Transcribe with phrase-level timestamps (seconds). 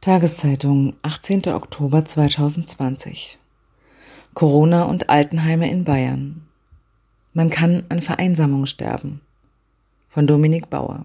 [0.00, 1.48] Tageszeitung, 18.
[1.48, 3.38] Oktober 2020.
[4.32, 6.48] Corona und Altenheime in Bayern.
[7.34, 9.20] Man kann an Vereinsamung sterben.
[10.08, 11.04] Von Dominik Bauer.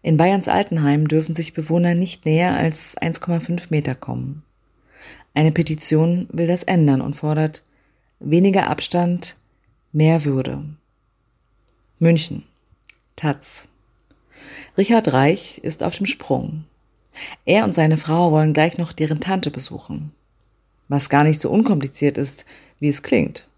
[0.00, 4.42] In Bayerns Altenheim dürfen sich Bewohner nicht näher als 1,5 Meter kommen.
[5.34, 7.62] Eine Petition will das ändern und fordert
[8.20, 9.36] weniger Abstand,
[9.92, 10.64] mehr Würde.
[11.98, 12.44] München.
[13.16, 13.68] Taz.
[14.78, 16.64] Richard Reich ist auf dem Sprung.
[17.44, 20.12] Er und seine Frau wollen gleich noch deren Tante besuchen.
[20.88, 22.46] Was gar nicht so unkompliziert ist,
[22.78, 23.48] wie es klingt.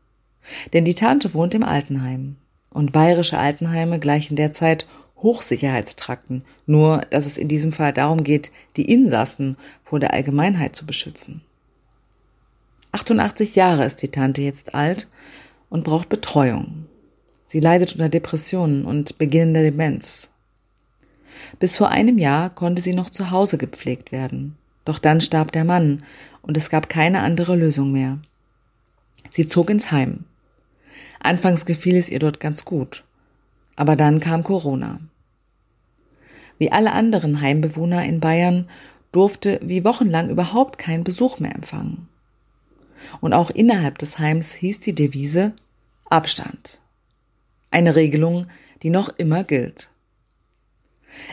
[0.72, 2.36] Denn die Tante wohnt im Altenheim.
[2.70, 8.90] Und bayerische Altenheime gleichen derzeit Hochsicherheitstrakten, nur dass es in diesem Fall darum geht, die
[8.90, 11.40] Insassen vor der Allgemeinheit zu beschützen.
[12.92, 15.08] 88 Jahre ist die Tante jetzt alt
[15.68, 16.86] und braucht Betreuung.
[17.46, 20.30] Sie leidet unter Depressionen und beginnender Demenz.
[21.58, 24.56] Bis vor einem Jahr konnte sie noch zu Hause gepflegt werden.
[24.84, 26.02] Doch dann starb der Mann
[26.42, 28.18] und es gab keine andere Lösung mehr.
[29.30, 30.24] Sie zog ins Heim.
[31.20, 33.04] Anfangs gefiel es ihr dort ganz gut.
[33.74, 35.00] Aber dann kam Corona.
[36.58, 38.68] Wie alle anderen Heimbewohner in Bayern
[39.12, 42.08] durfte wie wochenlang überhaupt kein Besuch mehr empfangen.
[43.20, 45.52] Und auch innerhalb des Heims hieß die Devise
[46.08, 46.80] Abstand.
[47.70, 48.46] Eine Regelung,
[48.82, 49.90] die noch immer gilt.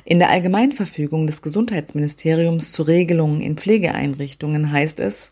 [0.06, 5.32] In der Allgemeinverfügung des Gesundheitsministeriums zu Regelungen in Pflegeeinrichtungen heißt es,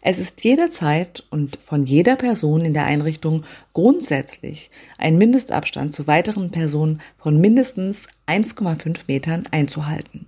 [0.00, 6.50] es ist jederzeit und von jeder Person in der Einrichtung grundsätzlich ein Mindestabstand zu weiteren
[6.50, 10.26] Personen von mindestens 1,5 Metern einzuhalten.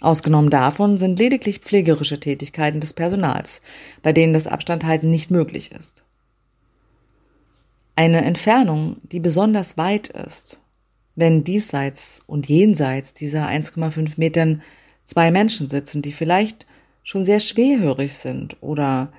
[0.00, 3.60] Ausgenommen davon sind lediglich pflegerische Tätigkeiten des Personals,
[4.02, 6.04] bei denen das Abstandhalten nicht möglich ist.
[7.96, 10.60] Eine Entfernung, die besonders weit ist,
[11.20, 14.62] wenn diesseits und jenseits dieser 1,5 Metern
[15.04, 16.66] zwei Menschen sitzen, die vielleicht
[17.02, 19.12] schon sehr schwerhörig sind oder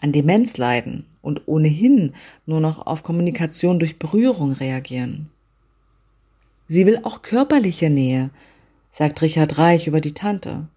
[0.00, 2.14] an Demenz leiden und ohnehin
[2.46, 5.30] nur noch auf Kommunikation durch Berührung reagieren.
[6.68, 8.30] Sie will auch körperliche Nähe,
[8.90, 10.68] sagt Richard Reich über die Tante.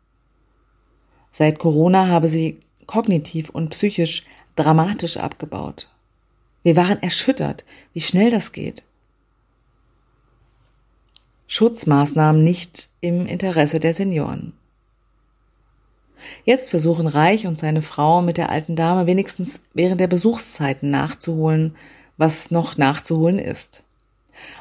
[1.31, 4.25] Seit Corona habe sie kognitiv und psychisch
[4.55, 5.89] dramatisch abgebaut.
[6.63, 8.83] Wir waren erschüttert, wie schnell das geht.
[11.51, 14.53] Schutzmaßnahmen nicht im Interesse der Senioren.
[16.45, 21.75] Jetzt versuchen Reich und seine Frau mit der alten Dame wenigstens während der Besuchszeiten nachzuholen,
[22.15, 23.83] was noch nachzuholen ist.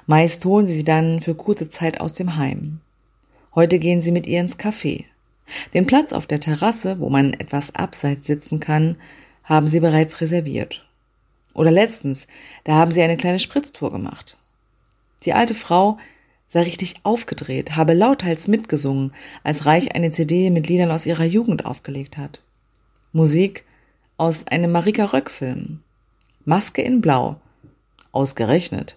[0.07, 2.81] Meist holen sie sie dann für kurze Zeit aus dem Heim.
[3.55, 5.05] Heute gehen sie mit ihr ins Café.
[5.73, 8.99] Den Platz auf der Terrasse, wo man etwas abseits sitzen kann,
[9.45, 10.85] haben sie bereits reserviert.
[11.55, 12.27] Oder letztens,
[12.65, 14.39] da haben sie eine kleine Spritztour gemacht.
[15.25, 15.97] Die alte Frau
[16.51, 19.13] sei richtig aufgedreht, habe lauthals mitgesungen,
[19.45, 22.43] als Reich eine CD mit Liedern aus ihrer Jugend aufgelegt hat.
[23.13, 23.65] Musik
[24.17, 25.79] aus einem Marika Röck-Film.
[26.45, 27.41] Maske in Blau.
[28.11, 28.97] Ausgerechnet.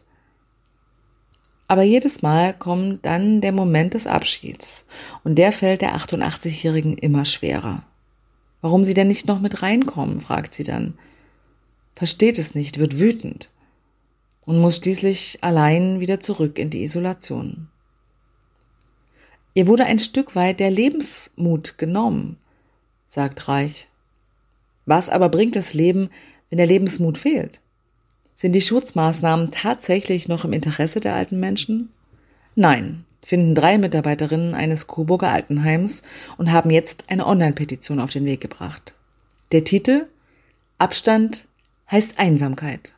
[1.67, 4.85] Aber jedes Mal kommt dann der Moment des Abschieds
[5.23, 7.83] und der fällt der 88-Jährigen immer schwerer.
[8.61, 10.95] Warum sie denn nicht noch mit reinkommen, fragt sie dann.
[11.95, 13.49] Versteht es nicht, wird wütend
[14.45, 17.69] und muss schließlich allein wieder zurück in die Isolation.
[19.53, 22.37] Ihr wurde ein Stück weit der Lebensmut genommen,
[23.07, 23.87] sagt Reich.
[24.85, 26.09] Was aber bringt das Leben,
[26.49, 27.61] wenn der Lebensmut fehlt?
[28.35, 31.89] Sind die Schutzmaßnahmen tatsächlich noch im Interesse der alten Menschen?
[32.55, 36.01] Nein, finden drei Mitarbeiterinnen eines Coburger Altenheims
[36.37, 38.95] und haben jetzt eine Online-Petition auf den Weg gebracht.
[39.51, 40.07] Der Titel
[40.79, 41.47] Abstand
[41.89, 42.93] heißt Einsamkeit.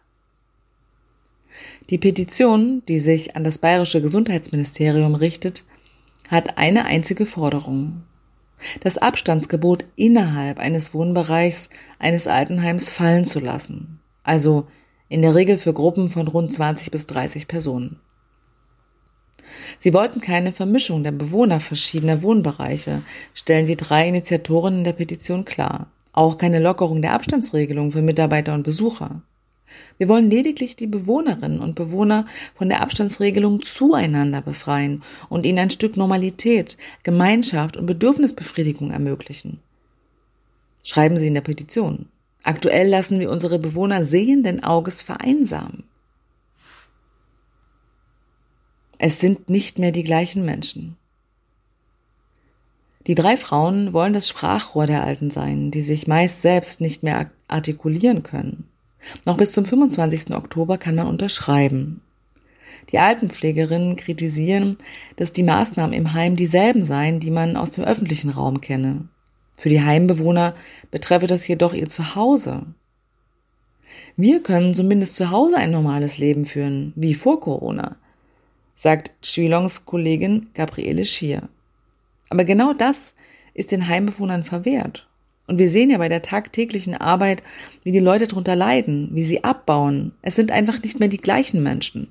[1.89, 5.63] Die Petition, die sich an das bayerische Gesundheitsministerium richtet,
[6.29, 8.03] hat eine einzige Forderung.
[8.79, 13.99] Das Abstandsgebot innerhalb eines Wohnbereichs eines Altenheims fallen zu lassen.
[14.23, 14.67] Also
[15.09, 17.99] in der Regel für Gruppen von rund 20 bis 30 Personen.
[19.77, 23.01] Sie wollten keine Vermischung der Bewohner verschiedener Wohnbereiche,
[23.33, 25.87] stellen die drei Initiatorinnen der Petition klar.
[26.13, 29.21] Auch keine Lockerung der Abstandsregelung für Mitarbeiter und Besucher.
[29.97, 35.69] Wir wollen lediglich die Bewohnerinnen und Bewohner von der Abstandsregelung zueinander befreien und ihnen ein
[35.71, 39.59] Stück Normalität, Gemeinschaft und Bedürfnisbefriedigung ermöglichen.
[40.83, 42.07] Schreiben Sie in der Petition.
[42.43, 45.83] Aktuell lassen wir unsere Bewohner sehenden Auges vereinsamen.
[48.99, 50.95] Es sind nicht mehr die gleichen Menschen.
[53.07, 57.29] Die drei Frauen wollen das Sprachrohr der Alten sein, die sich meist selbst nicht mehr
[57.47, 58.67] artikulieren können.
[59.25, 60.35] Noch bis zum 25.
[60.35, 62.01] Oktober kann man unterschreiben.
[62.91, 64.77] Die Altenpflegerinnen kritisieren,
[65.15, 69.07] dass die Maßnahmen im Heim dieselben seien, die man aus dem öffentlichen Raum kenne.
[69.55, 70.55] Für die Heimbewohner
[70.91, 72.63] betreffe das jedoch ihr Zuhause.
[74.17, 77.95] Wir können zumindest zu Hause ein normales Leben führen, wie vor Corona,
[78.73, 81.47] sagt Chwilongs Kollegin Gabriele Schier.
[82.29, 83.15] Aber genau das
[83.53, 85.07] ist den Heimbewohnern verwehrt.
[85.47, 87.43] Und wir sehen ja bei der tagtäglichen Arbeit,
[87.83, 90.11] wie die Leute darunter leiden, wie sie abbauen.
[90.21, 92.07] Es sind einfach nicht mehr die gleichen Menschen.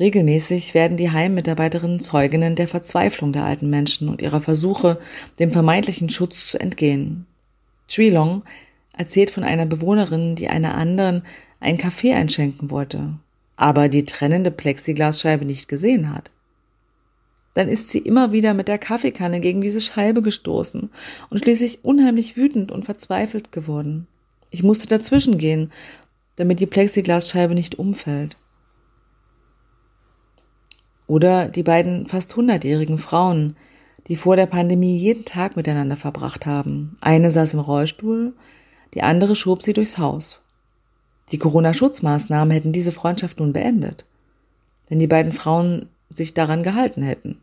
[0.00, 5.00] Regelmäßig werden die Heimmitarbeiterinnen Zeuginnen der Verzweiflung der alten Menschen und ihrer Versuche,
[5.40, 7.26] dem vermeintlichen Schutz zu entgehen.
[7.96, 8.44] Long
[8.92, 11.22] erzählt von einer Bewohnerin, die einer anderen
[11.58, 13.14] einen Kaffee einschenken wollte,
[13.56, 16.30] aber die trennende Plexiglasscheibe nicht gesehen hat.
[17.58, 20.90] Dann ist sie immer wieder mit der Kaffeekanne gegen diese Scheibe gestoßen
[21.28, 24.06] und schließlich unheimlich wütend und verzweifelt geworden.
[24.50, 25.72] Ich musste dazwischen gehen,
[26.36, 28.38] damit die Plexiglasscheibe nicht umfällt.
[31.08, 33.56] Oder die beiden fast hundertjährigen Frauen,
[34.06, 36.96] die vor der Pandemie jeden Tag miteinander verbracht haben.
[37.00, 38.34] Eine saß im Rollstuhl,
[38.94, 40.42] die andere schob sie durchs Haus.
[41.32, 44.06] Die Corona-Schutzmaßnahmen hätten diese Freundschaft nun beendet,
[44.88, 47.40] wenn die beiden Frauen sich daran gehalten hätten.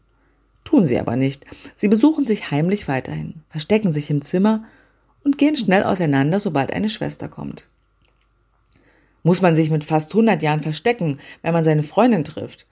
[0.65, 1.45] Tun sie aber nicht.
[1.77, 4.65] Sie besuchen sich heimlich weiterhin, verstecken sich im Zimmer
[5.23, 7.69] und gehen schnell auseinander, sobald eine Schwester kommt.
[9.23, 12.67] Muss man sich mit fast 100 Jahren verstecken, wenn man seine Freundin trifft?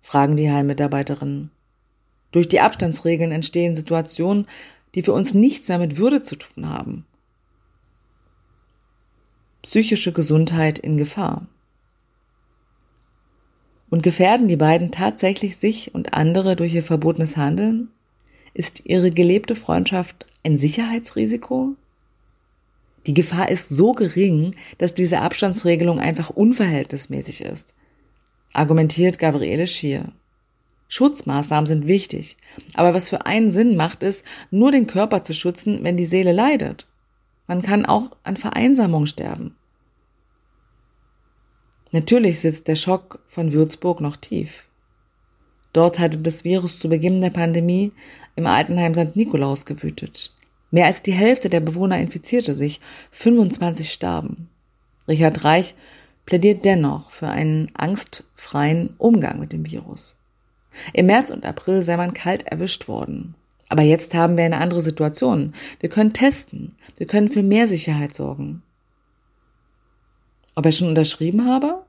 [0.00, 1.50] fragen die Heimmitarbeiterinnen.
[2.30, 4.46] Durch die Abstandsregeln entstehen Situationen,
[4.94, 7.04] die für uns nichts mehr mit Würde zu tun haben.
[9.62, 11.46] Psychische Gesundheit in Gefahr.
[13.88, 17.88] Und gefährden die beiden tatsächlich sich und andere durch ihr verbotenes Handeln?
[18.52, 21.74] Ist ihre gelebte Freundschaft ein Sicherheitsrisiko?
[23.06, 27.76] Die Gefahr ist so gering, dass diese Abstandsregelung einfach unverhältnismäßig ist
[28.56, 30.12] argumentiert Gabriele Schier.
[30.88, 32.36] Schutzmaßnahmen sind wichtig,
[32.74, 36.32] aber was für einen Sinn macht es, nur den Körper zu schützen, wenn die Seele
[36.32, 36.86] leidet.
[37.46, 39.56] Man kann auch an Vereinsamung sterben.
[41.96, 44.64] Natürlich sitzt der Schock von Würzburg noch tief.
[45.72, 47.90] Dort hatte das Virus zu Beginn der Pandemie
[48.34, 49.16] im Altenheim St.
[49.16, 50.30] Nikolaus gewütet.
[50.70, 52.80] Mehr als die Hälfte der Bewohner infizierte sich,
[53.12, 54.50] 25 starben.
[55.08, 55.74] Richard Reich
[56.26, 60.18] plädiert dennoch für einen angstfreien Umgang mit dem Virus.
[60.92, 63.34] Im März und April sei man kalt erwischt worden.
[63.70, 65.54] Aber jetzt haben wir eine andere Situation.
[65.80, 66.76] Wir können testen.
[66.98, 68.62] Wir können für mehr Sicherheit sorgen.
[70.54, 71.85] Ob er schon unterschrieben habe?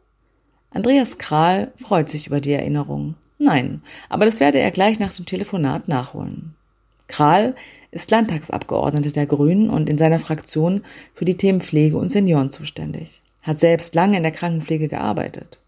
[0.77, 3.15] Andreas Kral freut sich über die Erinnerung.
[3.38, 6.56] Nein, aber das werde er gleich nach dem Telefonat nachholen.
[7.07, 7.56] Kral
[7.91, 10.83] ist Landtagsabgeordneter der Grünen und in seiner Fraktion
[11.13, 15.62] für die Themen Pflege und Senioren zuständig hat selbst lange in der Krankenpflege gearbeitet.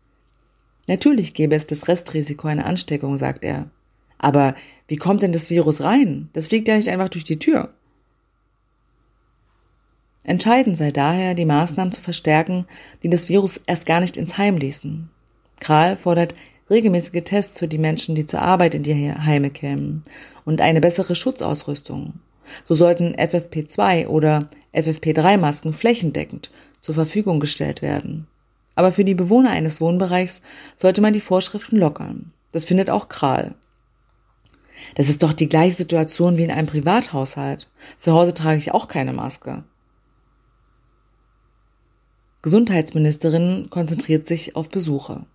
[0.88, 3.69] Natürlich gäbe es das Restrisiko einer Ansteckung, sagt er.
[4.17, 4.53] Aber
[4.89, 6.29] wie kommt denn das Virus rein?
[6.33, 7.73] Das fliegt ja nicht einfach durch die Tür.
[10.30, 12.68] Entscheidend sei daher, die Maßnahmen zu verstärken,
[13.02, 15.10] die das Virus erst gar nicht ins Heim ließen.
[15.60, 16.36] Kral fordert
[16.70, 20.04] regelmäßige Tests für die Menschen, die zur Arbeit in die Heime kämen
[20.46, 22.14] und eine bessere Schutzausrüstung.
[22.64, 24.46] So sollten FFP2 oder
[24.76, 28.28] FFP3-Masken flächendeckend zur Verfügung gestellt werden.
[28.76, 30.44] Aber für die Bewohner eines Wohnbereichs
[30.76, 32.33] sollte man die Vorschriften lockern.
[32.52, 33.56] Das findet auch Kral.
[34.94, 37.68] Das ist doch die gleiche Situation wie in einem Privathaushalt.
[37.98, 39.64] Zu Hause trage ich auch keine Maske.
[42.42, 45.26] Gesundheitsministerin konzentriert sich auf Besuche.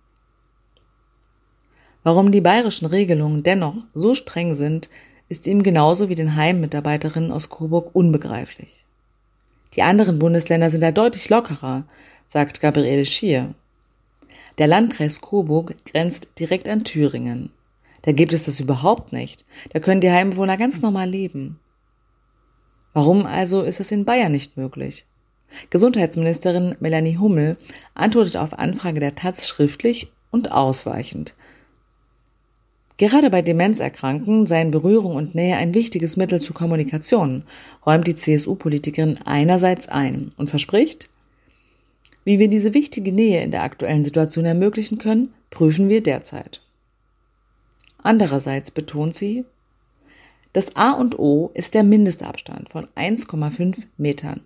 [2.03, 4.89] Warum die bayerischen Regelungen dennoch so streng sind,
[5.29, 8.85] ist ihm genauso wie den Heimmitarbeiterinnen aus Coburg unbegreiflich.
[9.75, 11.83] Die anderen Bundesländer sind da deutlich lockerer,
[12.25, 13.53] sagt Gabriele Schier.
[14.57, 17.51] Der Landkreis Coburg grenzt direkt an Thüringen.
[18.03, 19.45] Da gibt es das überhaupt nicht.
[19.73, 21.59] Da können die Heimbewohner ganz normal leben.
[22.93, 25.05] Warum also ist das in Bayern nicht möglich?
[25.69, 27.57] Gesundheitsministerin Melanie Hummel
[27.93, 31.35] antwortet auf Anfrage der Taz schriftlich und ausweichend.
[32.97, 37.43] Gerade bei Demenzerkrankten seien Berührung und Nähe ein wichtiges Mittel zur Kommunikation,
[37.85, 41.09] räumt die CSU-Politikerin einerseits ein und verspricht,
[42.23, 46.61] wie wir diese wichtige Nähe in der aktuellen Situation ermöglichen können, prüfen wir derzeit.
[48.01, 49.45] Andererseits betont sie,
[50.53, 54.41] das A und O ist der Mindestabstand von 1,5 Metern.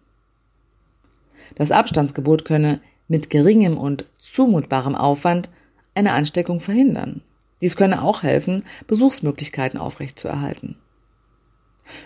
[1.56, 5.50] Das Abstandsgebot könne mit geringem und zumutbarem Aufwand
[5.96, 7.22] eine Ansteckung verhindern.
[7.62, 10.78] Dies könne auch helfen, Besuchsmöglichkeiten aufrechtzuerhalten.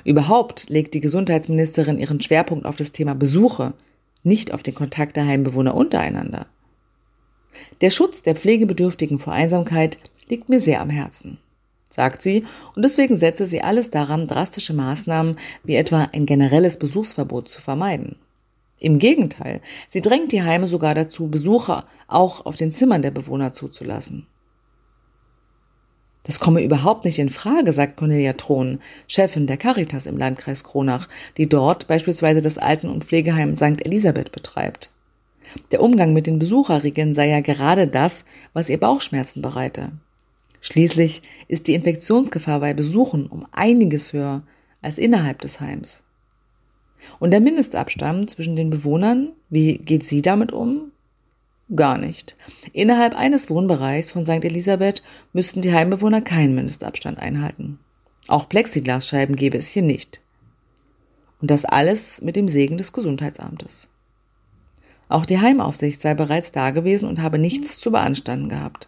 [0.04, 3.74] Überhaupt legt die Gesundheitsministerin ihren Schwerpunkt auf das Thema Besuche,
[4.24, 6.48] nicht auf den Kontakt der Heimbewohner untereinander.
[7.82, 9.98] Der Schutz der Pflegebedürftigen vor Einsamkeit
[10.28, 11.38] liegt mir sehr am Herzen,
[11.90, 12.46] sagt sie,
[12.76, 18.16] und deswegen setze sie alles daran, drastische Maßnahmen wie etwa ein generelles Besuchsverbot zu vermeiden.
[18.84, 23.54] Im Gegenteil, sie drängt die Heime sogar dazu, Besucher auch auf den Zimmern der Bewohner
[23.54, 24.28] zuzulassen.
[26.24, 31.08] Das komme überhaupt nicht in Frage, sagt Cornelia Thron, Chefin der Caritas im Landkreis Kronach,
[31.38, 33.86] die dort beispielsweise das Alten- und Pflegeheim St.
[33.86, 34.92] Elisabeth betreibt.
[35.72, 39.94] Der Umgang mit den Besucherregeln sei ja gerade das, was ihr Bauchschmerzen bereite.
[40.60, 44.44] Schließlich ist die Infektionsgefahr bei Besuchen um einiges höher
[44.82, 46.04] als innerhalb des Heims.
[47.20, 50.92] Und der Mindestabstand zwischen den Bewohnern, wie geht sie damit um?
[51.76, 52.36] Gar nicht.
[52.72, 54.44] Innerhalb eines Wohnbereichs von St.
[54.44, 57.80] Elisabeth müssten die Heimbewohner keinen Mindestabstand einhalten.
[58.28, 60.22] Auch Plexiglasscheiben gäbe es hier nicht.
[61.42, 63.90] Und das alles mit dem Segen des Gesundheitsamtes.
[65.10, 68.88] Auch die Heimaufsicht sei bereits da gewesen und habe nichts zu beanstanden gehabt.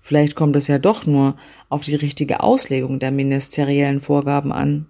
[0.00, 1.36] Vielleicht kommt es ja doch nur
[1.68, 4.86] auf die richtige Auslegung der ministeriellen Vorgaben an.